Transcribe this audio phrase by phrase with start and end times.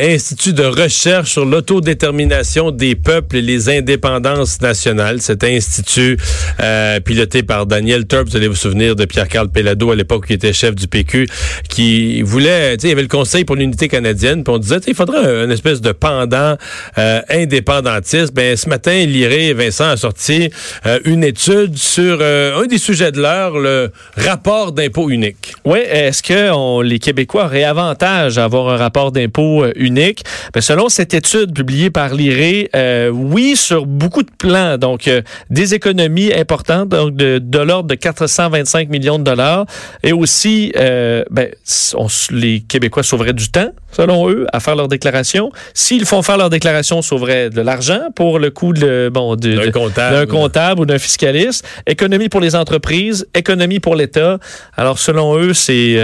[0.00, 5.20] Institut de recherche sur l'autodétermination des peuples et les indépendances nationales.
[5.20, 6.16] Cet institut
[6.60, 10.32] euh, piloté par Daniel Turp, vous allez vous souvenir de Pierre-Carl Pellado à l'époque qui
[10.32, 11.28] était chef du PQ,
[11.68, 14.80] qui voulait, tu sais, il y avait le Conseil pour l'unité canadienne, puis on disait,
[14.86, 16.56] il faudrait un, espèce de pendant
[16.96, 18.32] euh, indépendantiste.
[18.32, 20.50] Ben ce matin, l'IRE, Vincent a sorti
[20.86, 25.54] euh, une étude sur euh, un des sujets de l'heure, le rapport d'impôt unique.
[25.64, 30.20] Oui, est-ce que les Québécois auraient avantage à avoir un rapport d'impôt euh, unique?
[30.54, 35.22] Ben, selon cette étude publiée par l'IRE, euh, oui, sur beaucoup de plans, donc euh,
[35.50, 39.66] des économies importantes, donc de, de l'ordre de 425 millions de dollars,
[40.02, 41.48] et aussi, euh, ben,
[41.94, 45.50] on- les Québécois sauveraient du temps, selon eux, à faire leur déclaration.
[45.74, 49.70] S'ils font faire leur déclaration, on sauverait de l'argent pour le coût de, bon, D'un
[49.72, 50.16] comptable.
[50.16, 51.64] d'un comptable ou d'un fiscaliste.
[51.86, 54.38] Économie pour les entreprises, économie pour l'État.
[54.76, 55.98] Alors, selon eux, c'est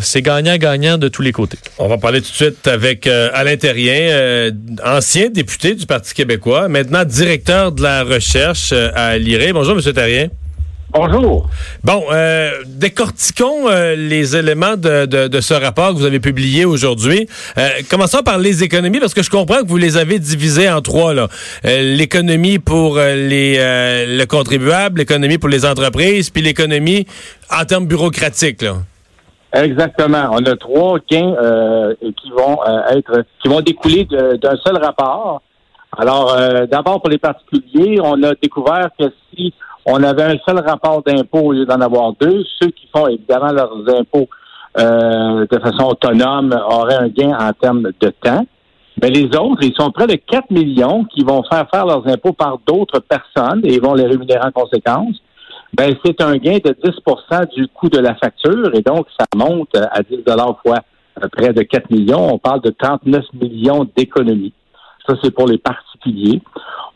[0.00, 1.58] c'est gagnant-gagnant de tous les côtés.
[1.78, 4.50] On va parler tout de suite avec euh, Alain Terrien, euh,
[4.84, 9.52] ancien député du Parti québécois, maintenant directeur de la recherche euh, à l'IRE.
[9.52, 9.92] Bonjour, M.
[9.92, 10.28] Terrien.
[10.92, 11.48] Bonjour.
[11.84, 16.64] Bon, euh, décortiquons euh, les éléments de, de- de ce rapport que vous avez publié
[16.64, 17.28] aujourd'hui.
[17.58, 20.82] Euh, commençons par les économies, parce que je comprends que vous les avez divisées en
[20.82, 21.14] trois.
[21.14, 21.28] là.
[21.64, 27.06] Euh, l'économie pour euh, les, euh, le contribuable, l'économie pour les entreprises, puis l'économie
[27.56, 28.62] en termes bureaucratiques.
[28.62, 28.78] Là.
[29.52, 30.30] Exactement.
[30.32, 35.42] On a trois gains euh, qui vont euh, être qui vont découler d'un seul rapport.
[35.98, 39.52] Alors, euh, d'abord pour les particuliers, on a découvert que si
[39.84, 43.52] on avait un seul rapport d'impôt au lieu d'en avoir deux, ceux qui font évidemment
[43.52, 44.28] leurs impôts
[44.78, 48.46] euh, de façon autonome auraient un gain en termes de temps.
[49.02, 52.34] Mais les autres, ils sont près de 4 millions qui vont faire faire leurs impôts
[52.34, 55.16] par d'autres personnes et vont les rémunérer en conséquence.
[55.74, 59.76] Ben, c'est un gain de 10% du coût de la facture et donc ça monte
[59.76, 60.24] à 10
[60.62, 60.78] fois
[61.22, 62.34] euh, près de 4 millions.
[62.34, 64.52] On parle de 39 millions d'économies.
[65.06, 66.40] Ça, c'est pour les particuliers.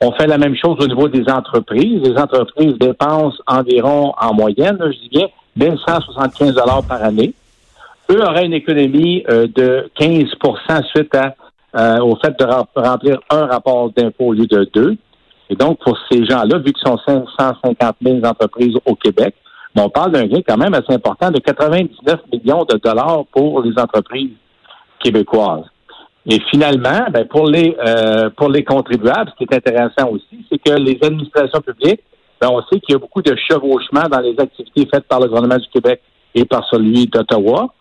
[0.00, 2.02] On fait la même chose au niveau des entreprises.
[2.02, 6.54] Les entreprises dépensent environ, en moyenne, je dis bien, 1175
[6.88, 7.32] par année.
[8.10, 11.34] Eux auraient une économie euh, de 15% suite à,
[11.76, 14.96] euh, au fait de rem- remplir un rapport d'impôt au lieu de deux.
[15.50, 19.34] Et donc, pour ces gens-là, vu qu'ils sont 550 000 entreprises au Québec,
[19.74, 23.62] ben, on parle d'un gain quand même assez important de 99 millions de dollars pour
[23.62, 24.30] les entreprises
[25.02, 25.64] québécoises.
[26.26, 30.58] Et finalement, ben, pour les euh, pour les contribuables, ce qui est intéressant aussi, c'est
[30.58, 32.00] que les administrations publiques,
[32.40, 35.26] ben, on sait qu'il y a beaucoup de chevauchement dans les activités faites par le
[35.26, 36.00] gouvernement du Québec
[36.34, 37.74] et par celui d'Ottawa.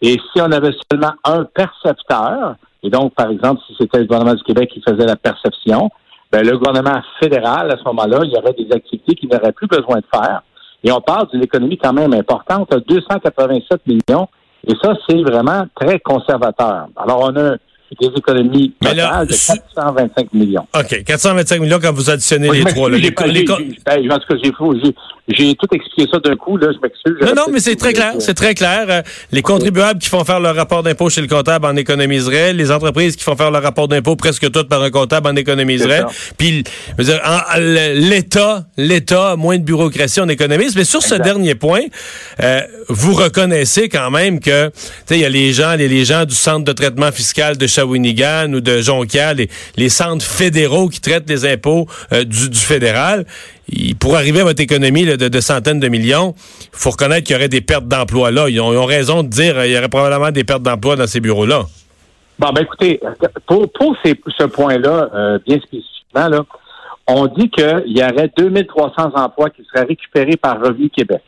[0.00, 2.54] Et si on avait seulement un percepteur,
[2.84, 5.90] et donc, par exemple, si c'était le gouvernement du Québec qui faisait la perception,
[6.30, 9.66] ben, le gouvernement fédéral, à ce moment-là, il y aurait des activités qu'il n'aurait plus
[9.66, 10.42] besoin de faire.
[10.84, 14.28] Et on parle d'une économie quand même importante, 287 millions.
[14.66, 16.88] Et ça, c'est vraiment très conservateur.
[16.96, 17.56] Alors, on a
[18.00, 20.66] des économies totales de su- 425 millions.
[20.78, 22.90] OK, 425 millions quand vous additionnez Oui, les trois.
[22.90, 22.98] là.
[22.98, 24.94] Les- pas- les j'ai- en tout cas, j'ai faux- j'ai-
[25.28, 27.16] j'ai tout expliqué ça d'un coup, là, je m'excuse.
[27.26, 28.12] Non, non, mais c'est dû- très clair.
[28.18, 28.86] C'est très clair.
[28.88, 32.52] Euh, Les contribuables qui font faire leur rapport d'impôt chez le comptable en économiseraient.
[32.52, 36.04] Les entreprises qui font faire leur rapport d'impôt presque toutes par un comptable en économiseraient.
[36.36, 36.64] Puis,
[37.58, 40.76] l'État, l'État, moins de bureaucratie, on économise.
[40.76, 41.82] Mais sur ce dernier point,
[42.42, 44.72] euh, vous reconnaissez quand même que, tu
[45.06, 47.66] sais, il y a les gens, les, les gens du centre de traitement fiscal de
[47.78, 53.24] Shawinigan ou de Jonquière, les, centres fédéraux qui traitent les impôts euh, du, fédéral.
[54.00, 57.48] Pour arriver à votre économie de, centaines de millions, il faut reconnaître qu'il y aurait
[57.48, 58.48] des pertes d'emplois là.
[58.48, 61.64] Ils ont, raison de dire qu'il y aurait probablement des pertes d'emplois dans ces bureaux-là.
[62.38, 63.00] Bon, ben écoutez,
[63.46, 66.44] pour, pour ce point-là, euh, bien spécifiquement, là,
[67.06, 71.22] on dit qu'il y aurait 2300 emplois qui seraient récupérés par Revenu Québec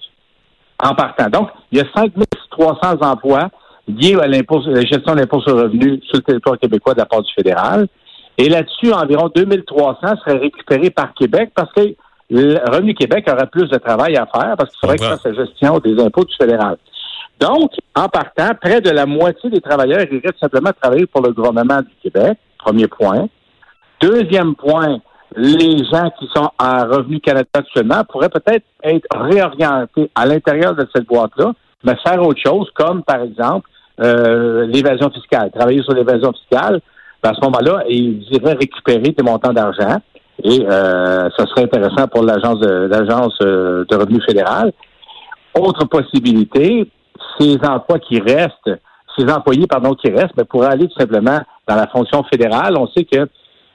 [0.82, 1.28] en partant.
[1.28, 3.50] Donc, il y a 5300 emplois
[3.90, 6.98] liés à l'impôt, la gestion de l'impôt sur le revenu sur le territoire québécois de
[6.98, 7.88] la part du fédéral.
[8.38, 11.94] Et là-dessus, environ 2300 seraient récupérés par Québec parce que
[12.30, 15.34] le Revenu Québec aurait plus de travail à faire parce qu'il faudrait qu'il fasse la
[15.34, 16.76] gestion des impôts du fédéral.
[17.40, 21.80] Donc, en partant, près de la moitié des travailleurs iraient simplement travailler pour le gouvernement
[21.80, 22.38] du Québec.
[22.58, 23.28] Premier point.
[24.00, 25.00] Deuxième point,
[25.36, 30.86] les gens qui sont à Revenu Canada actuellement pourraient peut-être être réorientés à l'intérieur de
[30.94, 31.52] cette boîte-là,
[31.84, 33.68] mais faire autre chose, comme par exemple
[34.00, 36.80] euh, l'évasion fiscale, travailler sur l'évasion fiscale.
[37.22, 39.98] Ben, à ce moment-là, ils iraient récupérer des montants d'argent
[40.42, 44.72] et euh, ça serait intéressant pour l'agence de l'agence euh, de revenu fédéral.
[45.54, 46.90] Autre possibilité,
[47.38, 48.70] ces emplois qui restent,
[49.18, 52.76] ces employés pardon qui restent, mais ben, pourraient aller tout simplement dans la fonction fédérale.
[52.78, 53.28] On sait que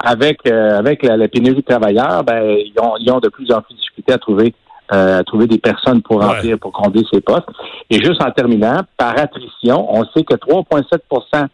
[0.04, 3.62] avec euh, avec la, pénurie de travailleurs, ben ils ont, ils ont de plus en
[3.62, 4.54] plus de difficultés à trouver
[4.94, 7.48] euh, à trouver des personnes pour remplir, pour combler ces postes.
[7.90, 11.48] Et juste en terminant, par attrition, on sait que 3,7%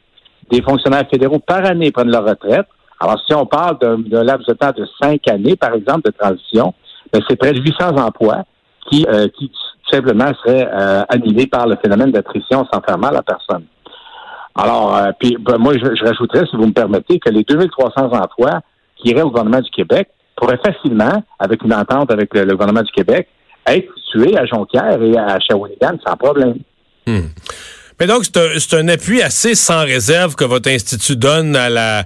[0.51, 2.67] des fonctionnaires fédéraux par année prennent leur retraite.
[2.99, 6.73] Alors, si on parle d'un laps de temps de cinq années, par exemple, de transition,
[7.11, 8.43] ben, c'est près de 800 emplois
[8.89, 13.15] qui, euh, qui tout simplement seraient euh, annulés par le phénomène d'attrition sans faire mal
[13.15, 13.63] à personne.
[14.55, 18.11] Alors, euh, puis ben, moi, je, je, rajouterais, si vous me permettez, que les 2300
[18.11, 18.59] emplois
[18.97, 20.09] qui iraient au gouvernement du Québec
[20.41, 23.27] pourraient facilement, avec une entente avec le, gouvernement du Québec,
[23.67, 26.55] être situés à Jonquière et à Shawinigan sans problème.
[27.05, 27.27] Hmm.
[27.99, 32.03] Mais donc, c'est un, un, appui assez sans réserve que votre institut donne à la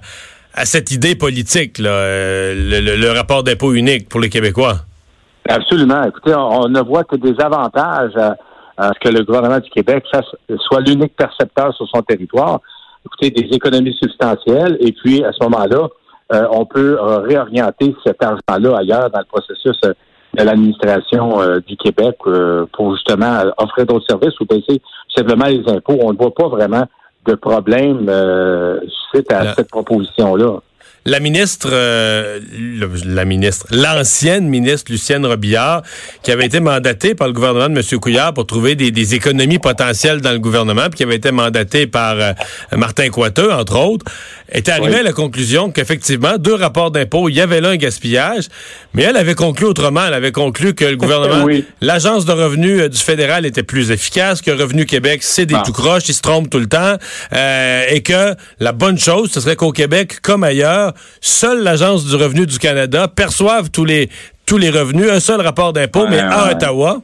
[0.56, 4.76] à cette idée politique, là, euh, le, rapport d'impôt unique pour les Québécois.
[5.46, 6.02] Absolument.
[6.04, 10.04] Écoutez, on, ne voit que des avantages à, ce que le gouvernement du Québec
[10.66, 12.60] soit l'unique percepteur sur son territoire.
[13.04, 15.88] Écoutez, des économies substantielles, et puis à ce moment-là,
[16.32, 22.16] euh, on peut euh, réorienter cet argent-là ailleurs dans le processus de l'administration du Québec
[22.72, 24.82] pour justement offrir d'autres services ou baisser
[25.14, 25.96] simplement les impôts.
[26.02, 26.84] On ne voit pas vraiment
[27.24, 28.10] de problème
[29.10, 30.60] suite à cette proposition-là.
[31.06, 32.40] La ministre, euh,
[33.04, 35.82] la ministre, l'ancienne ministre Lucienne Robillard,
[36.24, 38.00] qui avait été mandatée par le gouvernement de M.
[38.00, 42.16] Couillard pour trouver des, économies potentielles dans le gouvernement, puis qui avait été mandatée par
[42.18, 42.32] euh,
[42.76, 44.04] Martin Coiteux, entre autres,
[44.50, 48.46] était arrivée à la conclusion qu'effectivement, deux rapports d'impôts, il y avait là un gaspillage,
[48.92, 50.06] mais elle avait conclu autrement.
[50.08, 51.46] Elle avait conclu que le gouvernement,
[51.80, 55.62] l'agence de revenus euh, du fédéral était plus efficace, que Revenu Québec, c'est des ah.
[55.64, 56.96] tout croches, ils se trompent tout le temps,
[57.30, 62.46] et que la bonne chose, ce serait qu'au Québec, comme ailleurs, seule l'Agence du revenu
[62.46, 64.08] du Canada perçoive tous les,
[64.46, 66.98] tous les revenus, un seul rapport d'impôt, mais à Ottawa.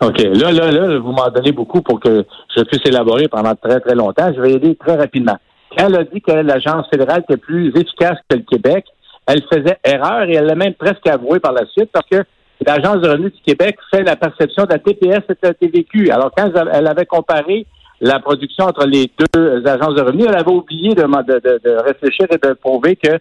[0.00, 0.18] OK.
[0.18, 2.24] Là, là, là, vous m'en donnez beaucoup pour que
[2.56, 4.32] je puisse élaborer pendant très, très longtemps.
[4.34, 5.36] Je vais y aller très rapidement.
[5.76, 8.84] Quand elle a dit que l'Agence fédérale était plus efficace que le Québec,
[9.26, 12.24] elle faisait erreur et elle l'a même presque avoué par la suite parce que
[12.66, 16.10] l'Agence de revenu du Québec fait la perception de la TPS et de la TVQ.
[16.10, 17.66] Alors, quand elle avait comparé
[18.04, 20.26] la production entre les deux agences de revenus.
[20.28, 23.18] Elle avait oublié de, réfléchir et de prouver que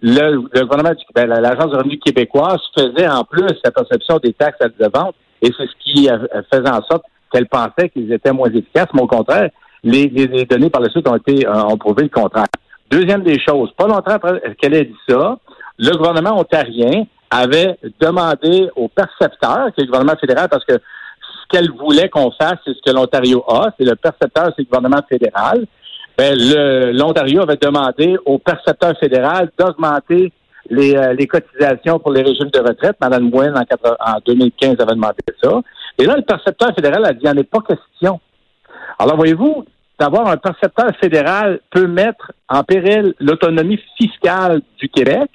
[0.00, 4.60] le, gouvernement du ben, l'agence de revenus québécoise faisait en plus la perception des taxes
[4.62, 6.08] à la vente et c'est ce qui
[6.50, 9.50] faisait en sorte qu'elle pensait qu'ils étaient moins efficaces, mais au contraire,
[9.84, 10.08] les,
[10.46, 12.46] données par la suite ont été euh, ont prouvé le contraire.
[12.90, 15.36] Deuxième des choses, pas longtemps après qu'elle ait dit ça,
[15.78, 20.78] le gouvernement ontarien avait demandé aux percepteurs, qui est le gouvernement fédéral, parce que
[21.52, 25.02] qu'elle voulait qu'on fasse, c'est ce que l'Ontario a, c'est le percepteur, c'est le gouvernement
[25.08, 25.66] fédéral.
[26.16, 26.36] Ben,
[26.92, 30.32] l'Ontario avait demandé au percepteur fédéral d'augmenter
[30.70, 32.96] les, euh, cotisations pour les régimes de retraite.
[33.00, 35.60] Madame Moine, en, en 2015, avait demandé ça.
[35.98, 38.20] Et là, le percepteur fédéral a dit, il n'y en est pas question.
[38.98, 39.64] Alors, voyez-vous,
[39.98, 45.30] d'avoir un percepteur fédéral peut mettre en péril l'autonomie fiscale du Québec.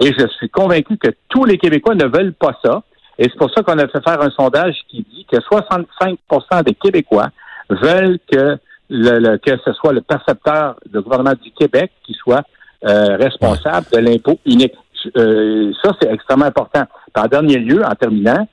[0.00, 2.82] Et je suis convaincu que tous les Québécois ne veulent pas ça.
[3.18, 6.74] Et c'est pour ça qu'on a fait faire un sondage qui dit que 65% des
[6.74, 7.28] Québécois
[7.68, 8.58] veulent que
[8.90, 12.42] le, que ce soit le percepteur du gouvernement du Québec qui soit
[12.84, 14.74] euh, responsable de l'impôt unique.
[15.16, 16.84] Euh, ça, c'est extrêmement important.
[17.14, 18.46] En dernier lieu, en terminant,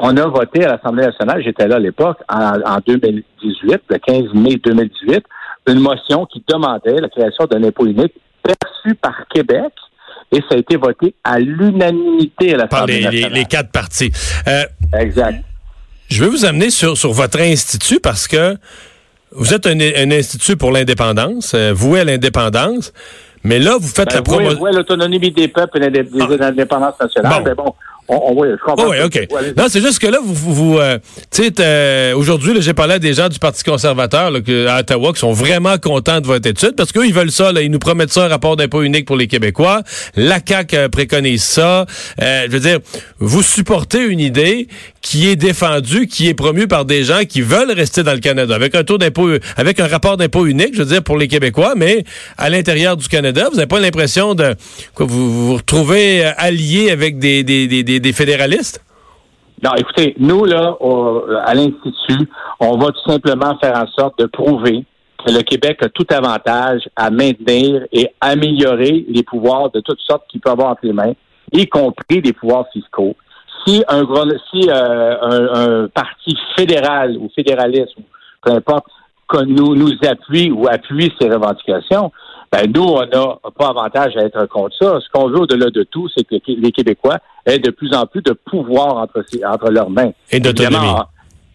[0.00, 4.34] on a voté à l'Assemblée nationale, j'étais là à l'époque, en, en, 2018, le 15
[4.34, 5.24] mai 2018,
[5.68, 9.72] une motion qui demandait la création d'un impôt unique perçu par Québec
[10.32, 14.10] et ça a été voté à l'unanimité à l'Assemblée Par les, les, quatre partis.
[14.48, 14.64] Euh,
[14.98, 15.44] exact.
[16.08, 18.56] Je veux vous amener sur, sur votre institut parce que
[19.32, 22.92] vous êtes un, un institut pour l'indépendance, euh, voué à l'indépendance,
[23.44, 24.64] mais là, vous faites ben, la promotion...
[24.64, 27.04] À l'autonomie des peuples et l'indépendance ah.
[27.04, 27.42] nationale.
[27.44, 27.74] Mais bon,
[28.08, 28.88] oui, je comprends.
[28.88, 29.28] oui, OK.
[29.56, 30.98] Non, c'est juste que là, vous, vous, euh,
[31.30, 35.12] tu sais, euh, aujourd'hui, j'ai parlé à des gens du Parti conservateur là, à Ottawa
[35.12, 37.52] qui sont vraiment contents de votre étude parce qu'eux, ils veulent ça.
[37.52, 39.82] Là, ils nous promettent ça, un rapport d'impôt unique pour les Québécois.
[40.14, 41.86] La CAQ euh, préconise ça.
[42.18, 42.78] je veux dire,
[43.18, 44.68] vous supportez une idée
[45.08, 48.52] qui est défendu, qui est promu par des gens qui veulent rester dans le Canada,
[48.56, 51.74] avec un taux d'impôt, avec un rapport d'impôt unique, je veux dire, pour les Québécois,
[51.76, 52.02] mais
[52.36, 54.56] à l'intérieur du Canada, vous n'avez pas l'impression de
[54.94, 58.82] quoi, vous vous retrouvez euh, allié avec des, des, des, des, des fédéralistes?
[59.62, 64.26] Non, écoutez, nous, là, au- à l'Institut, on va tout simplement faire en sorte de
[64.26, 64.84] prouver
[65.24, 70.24] que le Québec a tout avantage à maintenir et améliorer les pouvoirs de toutes sortes
[70.30, 71.12] qu'il peut avoir entre les mains,
[71.52, 73.14] y compris les pouvoirs fiscaux.
[73.66, 78.02] Si un, gros- si, euh, un, un parti fédéral ou fédéraliste, ou
[78.42, 78.86] peu importe,
[79.28, 82.12] que nous, nous appuie ou appuie ces revendications,
[82.52, 85.00] ben nous, on n'a pas avantage à être contre ça.
[85.00, 88.22] Ce qu'on veut au-delà de tout, c'est que les Québécois aient de plus en plus
[88.22, 90.12] de pouvoir entre, entre leurs mains.
[90.30, 90.94] Et d'autonomie.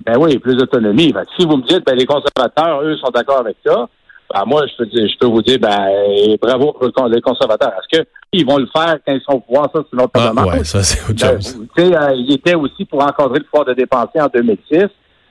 [0.05, 1.13] Ben oui, plus d'autonomie.
[1.37, 3.87] Si vous me dites, ben, les conservateurs, eux, sont d'accord avec ça,
[4.33, 5.87] ben, moi, je peux, dire- je peux vous dire, ben,
[6.41, 7.73] bravo pour les conservateurs.
[7.73, 9.69] Est-ce qu'ils vont le faire quand ils sont au pouvoir?
[9.73, 11.67] Ça, c'est une autre Ah, ouais, ça, c'est autre Ben, chose.
[11.75, 14.85] tu sais, euh, il était aussi pour encadrer le pouvoir de dépenser en 2006,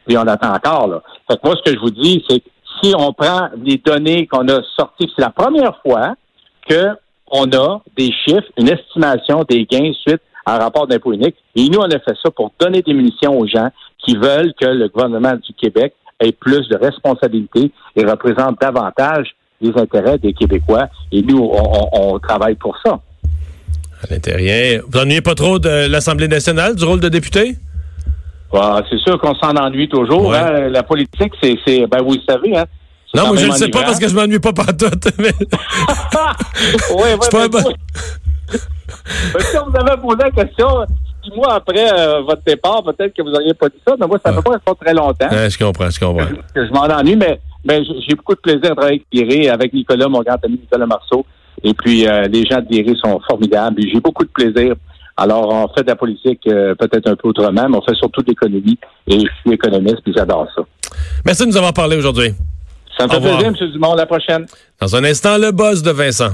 [0.07, 0.89] puis on attend encore.
[0.89, 1.03] Là.
[1.31, 2.49] Fait que moi, ce que je vous dis, c'est que
[2.83, 6.15] si on prend les données qu'on a sorties, c'est la première fois
[6.69, 6.89] que
[7.33, 11.37] on a des chiffres, une estimation des gains suite à un rapport d'impôt unique.
[11.55, 13.69] Et nous, on a fait ça pour donner des munitions aux gens
[14.05, 19.29] qui veulent que le gouvernement du Québec ait plus de responsabilités et représente davantage
[19.61, 20.89] les intérêts des Québécois.
[21.13, 21.63] Et nous, on,
[21.93, 22.99] on- on travaille pour ça.
[24.03, 24.83] À l'intérieur.
[24.89, 27.57] Vous ennuyez pas trop de l'Assemblée nationale, du rôle de député?
[28.53, 30.29] Ah, c'est sûr qu'on s'en ennuie toujours.
[30.29, 30.39] Ouais.
[30.39, 30.69] hein.
[30.71, 32.65] La politique, c'est, c'est, ben vous le savez, hein.
[33.15, 34.87] Non, moi, je le sais pas parce que je m'ennuie pas partout.
[35.19, 35.33] mais-
[36.95, 37.61] Oui, oui, pas Ben,
[39.41, 40.67] si on vous avait posé la question
[41.23, 44.19] six mois après euh, votre départ, peut-être que vous n'auriez pas dit ça, mais moi,
[44.25, 44.43] ça ne Ouais.
[44.43, 45.29] peut pas rester très longtemps.
[45.31, 46.27] Ouais, je comprends, je comprends.
[46.55, 49.73] que je m'en ennuie, mais, mais j'ai beaucoup de plaisir à travailler avec Thierry, avec
[49.73, 51.25] Nicolas, mon grand ami Nicolas Marceau.
[51.63, 53.81] Et puis, euh, les gens de Thierry sont formidables.
[53.93, 54.75] J'ai beaucoup de plaisir.
[55.17, 58.23] Alors, on fait de la politique euh, peut-être un peu autrement, mais on fait surtout
[58.23, 58.79] de l'économie.
[59.07, 60.63] Et je suis économiste, puis j'adore ça.
[61.27, 62.31] Merci de nous avoir parlé aujourd'hui.
[62.97, 63.39] Ça me Au fait revoir.
[63.41, 63.73] plaisir, M.
[63.73, 63.93] Dumont.
[63.93, 64.47] À la prochaine.
[64.81, 66.31] Dans un instant, le boss de Vincent.